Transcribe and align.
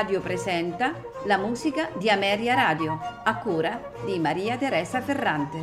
Radio 0.00 0.22
presenta 0.22 0.98
la 1.26 1.36
musica 1.36 1.90
di 1.98 2.08
Ameria 2.08 2.54
Radio, 2.54 2.98
a 3.22 3.36
cura 3.36 3.92
di 4.06 4.18
Maria 4.18 4.56
Teresa 4.56 5.02
Ferrante. 5.02 5.58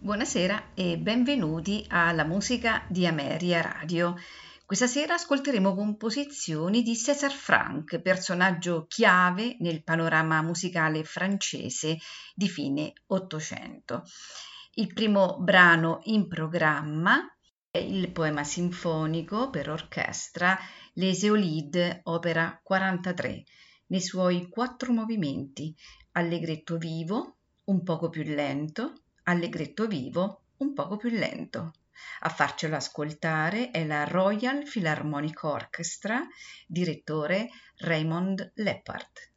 Buonasera 0.00 0.70
e 0.74 0.98
benvenuti 0.98 1.86
alla 1.88 2.24
musica 2.24 2.82
di 2.88 3.06
Ameria 3.06 3.60
Radio. 3.60 4.16
Questa 4.66 4.88
sera 4.88 5.14
ascolteremo 5.14 5.76
composizioni 5.76 6.82
di 6.82 6.96
César 6.96 7.30
Franck, 7.30 8.00
personaggio 8.00 8.86
chiave 8.88 9.54
nel 9.60 9.84
panorama 9.84 10.42
musicale 10.42 11.04
francese 11.04 11.98
di 12.34 12.48
fine 12.48 12.94
Ottocento. 13.06 14.02
Il 14.74 14.94
primo 14.94 15.36
brano 15.38 16.00
in 16.04 16.28
programma 16.28 17.30
è 17.70 17.76
il 17.76 18.10
poema 18.10 18.42
sinfonico 18.42 19.50
per 19.50 19.68
orchestra 19.68 20.58
Les 20.94 21.22
Eolides, 21.24 22.00
opera 22.04 22.58
43, 22.62 23.44
nei 23.88 24.00
suoi 24.00 24.48
quattro 24.48 24.94
movimenti, 24.94 25.76
allegretto 26.12 26.78
vivo, 26.78 27.36
un 27.64 27.82
poco 27.82 28.08
più 28.08 28.22
lento, 28.22 29.02
allegretto 29.24 29.86
vivo, 29.86 30.44
un 30.56 30.72
poco 30.72 30.96
più 30.96 31.10
lento. 31.10 31.72
A 32.20 32.30
farcelo 32.30 32.74
ascoltare 32.74 33.72
è 33.72 33.84
la 33.84 34.04
Royal 34.04 34.62
Philharmonic 34.62 35.42
Orchestra, 35.42 36.26
direttore 36.66 37.50
Raymond 37.76 38.52
Leppard. 38.54 39.31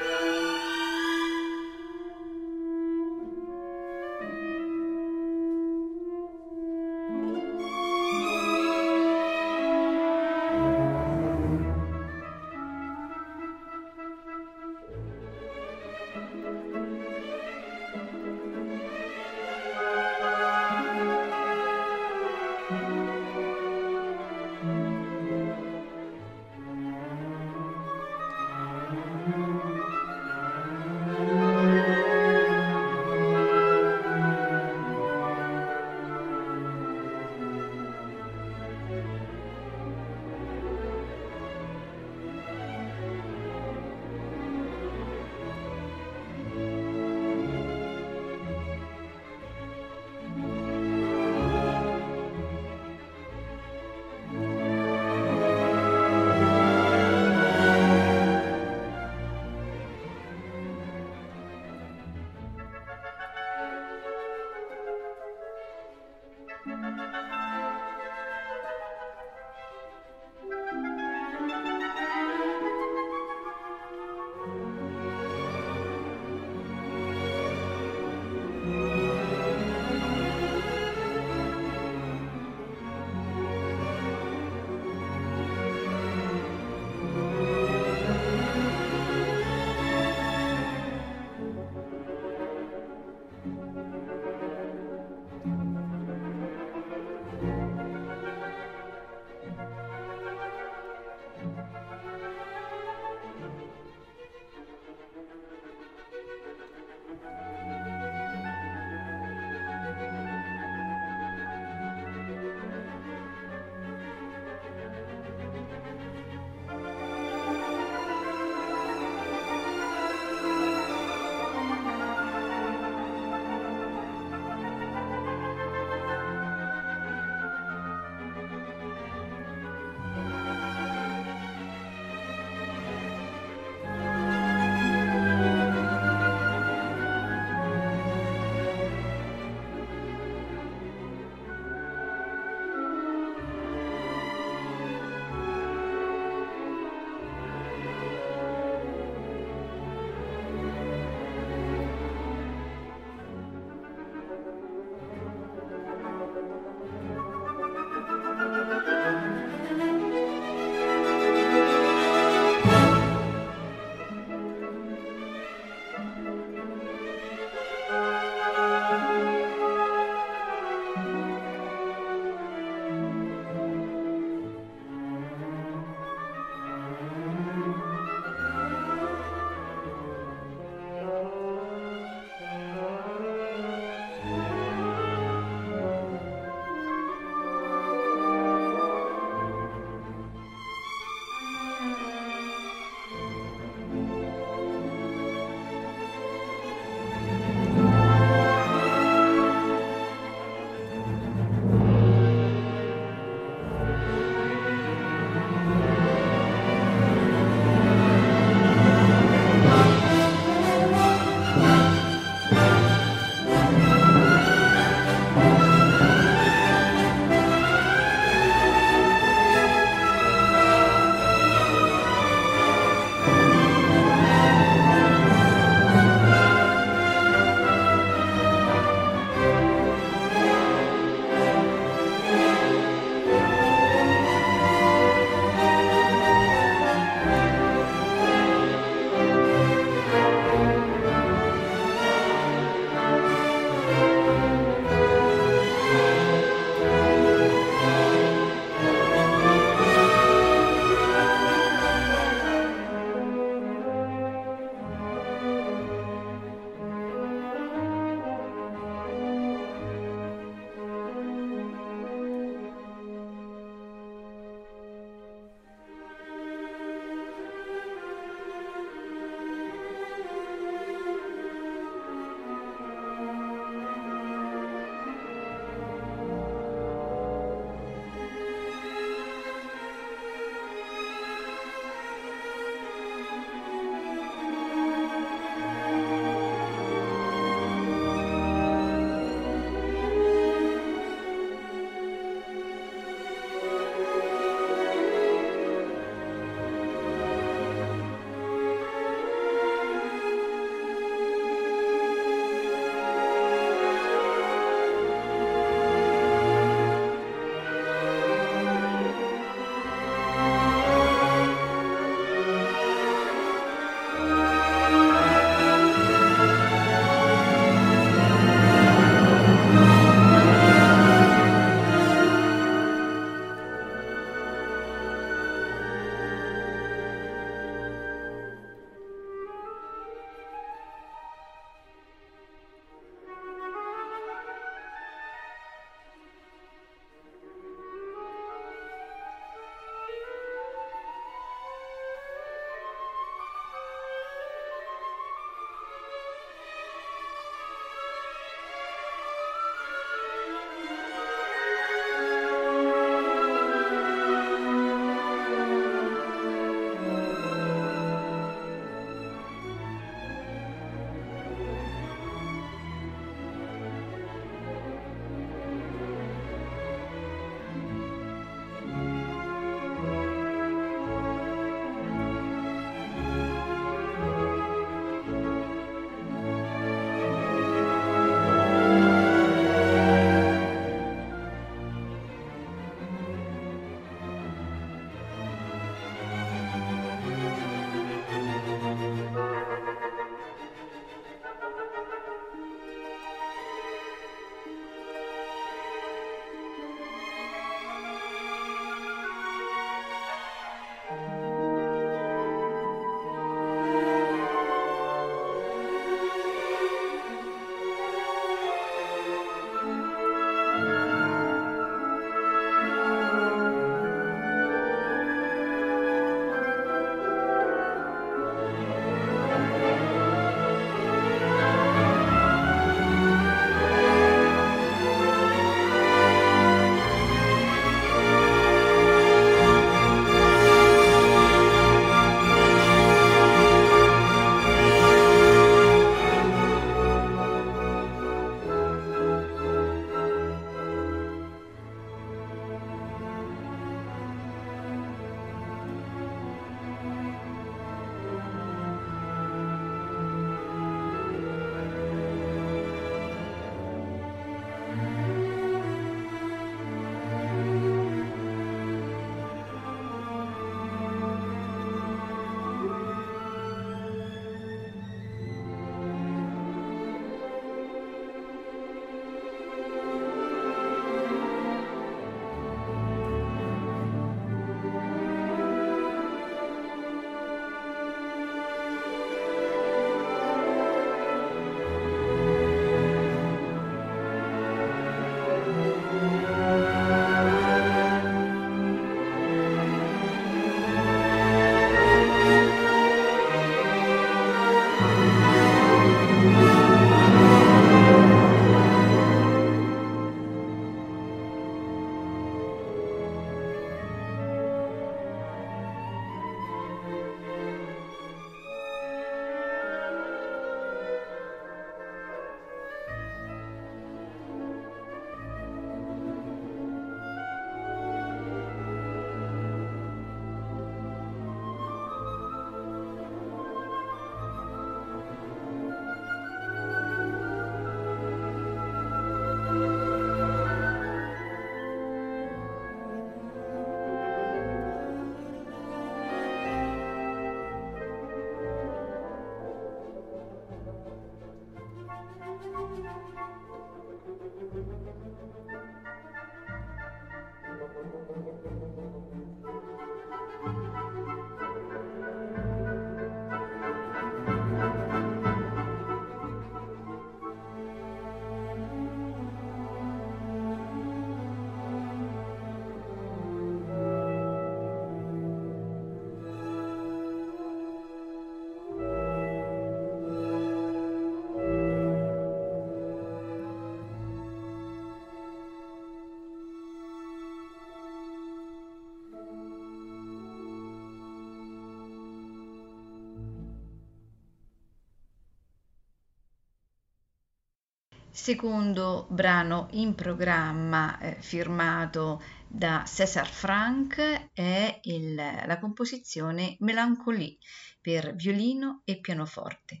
Secondo 588.42 589.26
brano 589.28 589.88
in 589.90 590.14
programma 590.14 591.18
eh, 591.18 591.36
firmato 591.40 592.42
da 592.66 593.04
César 593.06 593.46
Franck 593.46 594.48
è 594.54 594.98
il, 595.02 595.34
la 595.34 595.78
composizione 595.78 596.76
Melancolie 596.80 597.58
per 598.00 598.34
violino 598.34 599.02
e 599.04 599.20
pianoforte. 599.20 600.00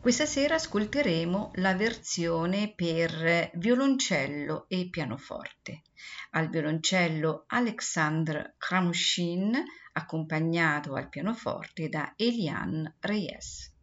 Questa 0.00 0.24
sera 0.24 0.54
ascolteremo 0.54 1.50
la 1.56 1.74
versione 1.74 2.72
per 2.74 3.50
violoncello 3.52 4.64
e 4.66 4.88
pianoforte. 4.88 5.82
Al 6.30 6.48
violoncello 6.48 7.44
Alexandre 7.48 8.54
Kramshin, 8.56 9.54
accompagnato 9.92 10.94
al 10.94 11.10
pianoforte 11.10 11.90
da 11.90 12.14
Eliane 12.16 12.96
Reyes. 13.00 13.76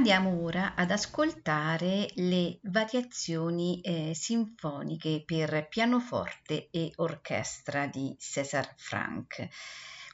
Andiamo 0.00 0.42
ora 0.42 0.72
ad 0.76 0.92
ascoltare 0.92 2.08
le 2.14 2.58
variazioni 2.62 3.82
eh, 3.82 4.14
sinfoniche 4.14 5.22
per 5.26 5.68
pianoforte 5.68 6.70
e 6.70 6.90
orchestra 6.96 7.86
di 7.86 8.16
César 8.18 8.72
Franck, 8.78 9.46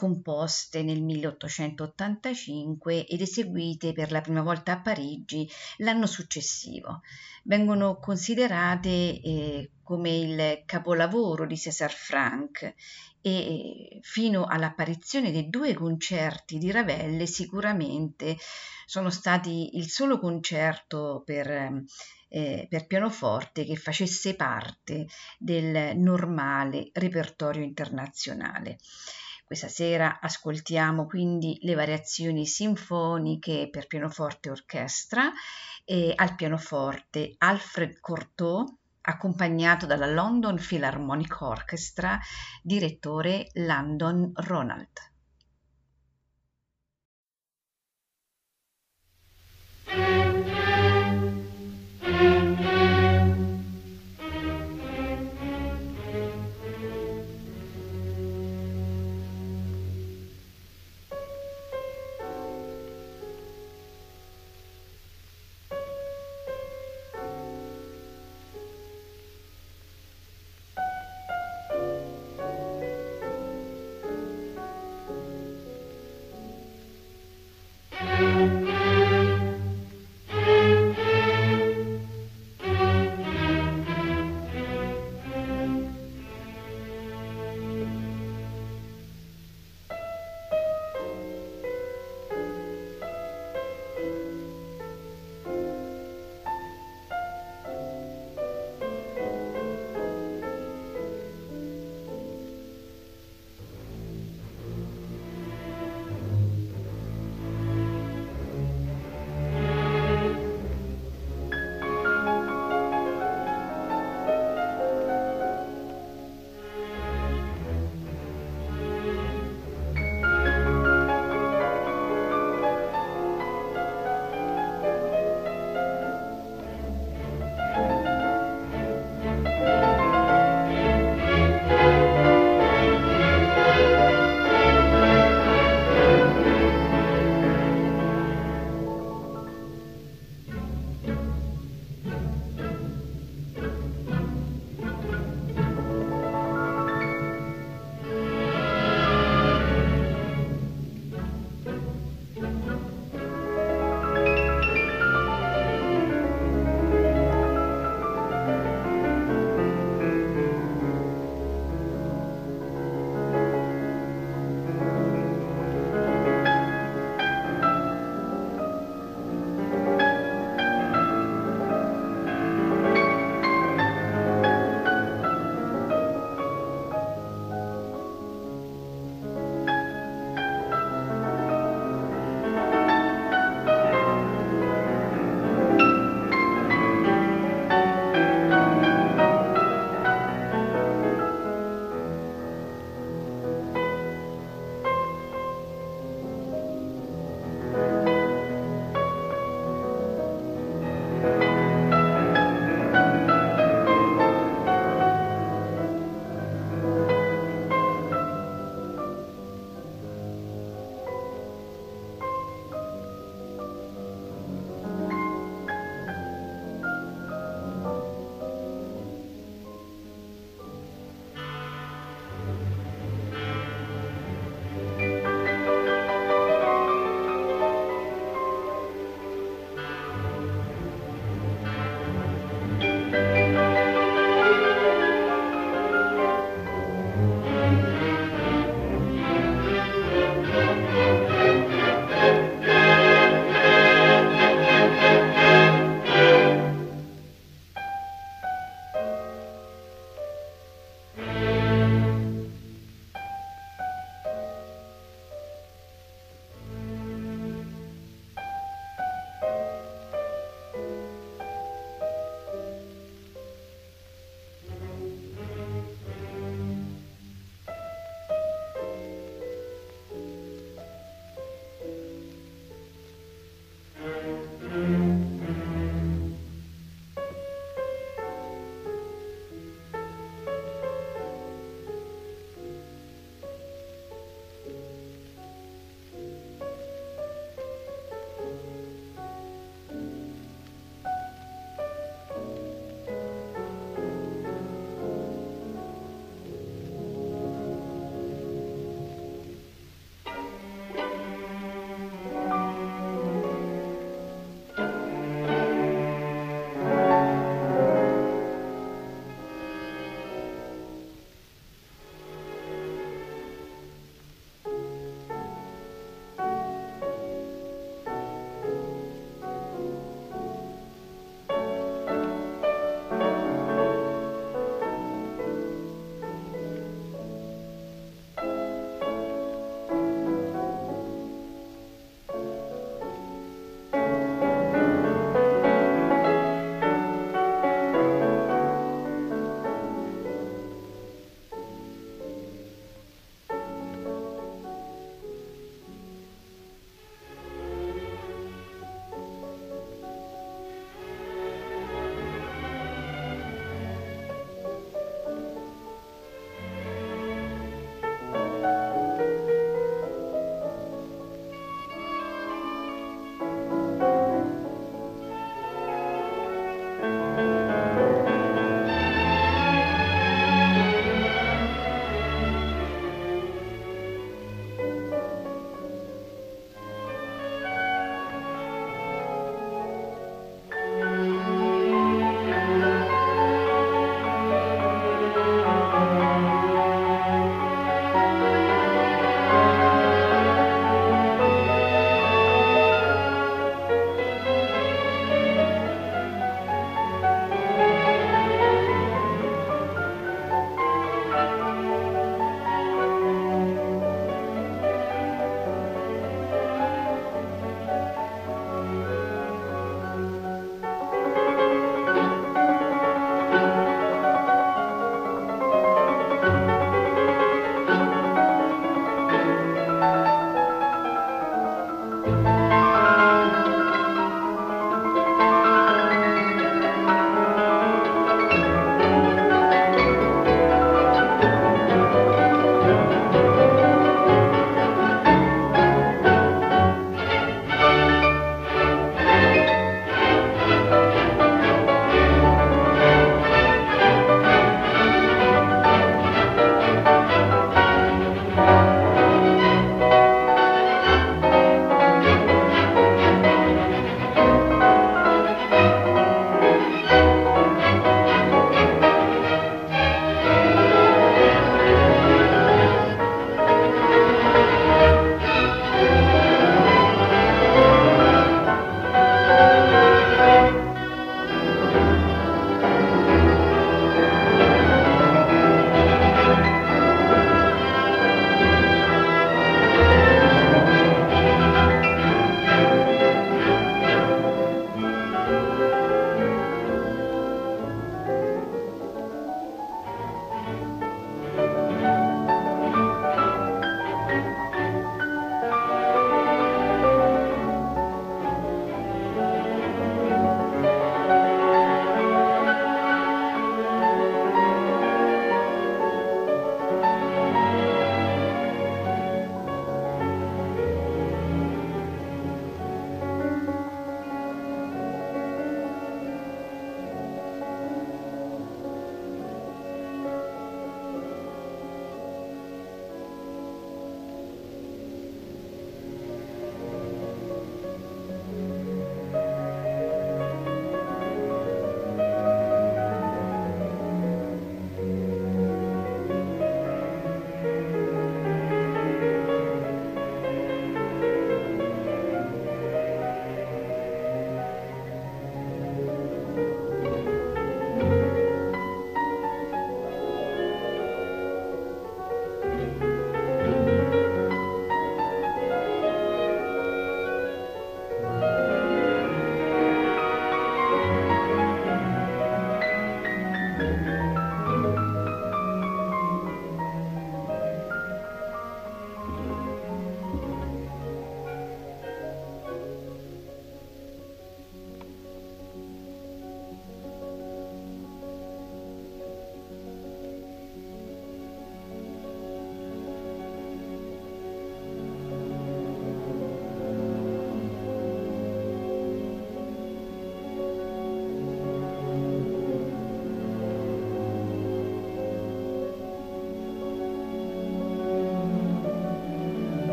composte 0.00 0.82
nel 0.82 1.02
1885 1.02 3.06
ed 3.06 3.20
eseguite 3.20 3.92
per 3.92 4.10
la 4.12 4.22
prima 4.22 4.40
volta 4.40 4.72
a 4.72 4.80
Parigi 4.80 5.46
l'anno 5.76 6.06
successivo. 6.06 7.02
Vengono 7.42 7.98
considerate 7.98 8.88
eh, 8.88 9.72
come 9.82 10.16
il 10.16 10.62
capolavoro 10.64 11.44
di 11.44 11.54
César 11.54 11.92
Franck 11.92 12.74
e 13.20 13.98
fino 14.00 14.46
all'apparizione 14.46 15.32
dei 15.32 15.50
due 15.50 15.74
concerti 15.74 16.56
di 16.56 16.70
Ravel 16.70 17.28
sicuramente 17.28 18.38
sono 18.86 19.10
stati 19.10 19.76
il 19.76 19.90
solo 19.90 20.18
concerto 20.18 21.22
per, 21.26 21.84
eh, 22.30 22.66
per 22.70 22.86
pianoforte 22.86 23.66
che 23.66 23.76
facesse 23.76 24.34
parte 24.34 25.08
del 25.38 25.94
normale 25.98 26.88
repertorio 26.94 27.62
internazionale. 27.62 28.78
Questa 29.50 29.66
sera 29.66 30.20
ascoltiamo 30.20 31.06
quindi 31.06 31.58
le 31.62 31.74
variazioni 31.74 32.46
sinfoniche 32.46 33.68
per 33.68 33.88
pianoforte 33.88 34.46
e 34.46 34.52
orchestra 34.52 35.32
e 35.84 36.12
al 36.14 36.36
pianoforte 36.36 37.34
Alfred 37.36 37.98
Cortot 37.98 38.72
accompagnato 39.00 39.86
dalla 39.86 40.06
London 40.06 40.54
Philharmonic 40.54 41.40
Orchestra, 41.40 42.16
direttore 42.62 43.48
Landon 43.54 44.30
Ronald. 44.34 45.08
thank 49.86 50.39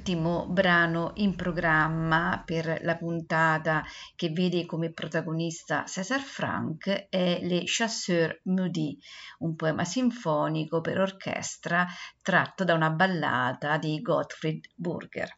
ultimo 0.00 0.46
brano 0.46 1.12
in 1.16 1.36
programma 1.36 2.42
per 2.42 2.78
la 2.84 2.96
puntata 2.96 3.84
che 4.16 4.30
vede 4.30 4.64
come 4.64 4.92
protagonista 4.92 5.84
César 5.86 6.22
Franck 6.22 7.08
è 7.10 7.40
Les 7.42 7.64
Chasseurs 7.66 8.40
Maudits, 8.44 9.06
un 9.40 9.54
poema 9.56 9.84
sinfonico 9.84 10.80
per 10.80 11.00
orchestra 11.00 11.86
tratto 12.22 12.64
da 12.64 12.72
una 12.72 12.88
ballata 12.88 13.76
di 13.76 14.00
Gottfried 14.00 14.68
Burger. 14.74 15.36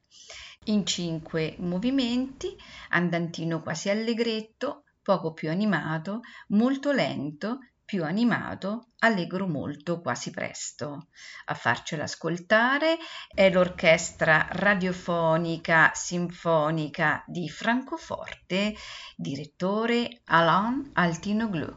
In 0.67 0.87
cinque 0.87 1.57
movimenti, 1.59 2.57
andantino 2.91 3.63
quasi 3.63 3.91
allegretto, 3.91 4.85
poco 5.03 5.33
più 5.33 5.51
animato, 5.51 6.21
molto 6.51 6.93
lento, 6.93 7.59
più 7.93 8.05
animato, 8.05 8.93
allegro 9.01 9.47
molto, 9.47 10.01
quasi 10.01 10.31
presto. 10.31 11.09
A 11.45 11.55
farcela 11.55 12.05
ascoltare 12.05 12.97
è 13.29 13.51
l'Orchestra 13.51 14.49
Radiofonica 14.51 15.91
Sinfonica 15.93 17.23
di 17.27 17.51
Francoforte, 17.51 18.75
direttore 19.15 20.23
Alain 20.25 20.89
Altinoglu. 20.95 21.77